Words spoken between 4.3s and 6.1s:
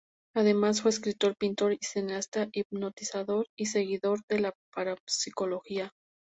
la parapsicología.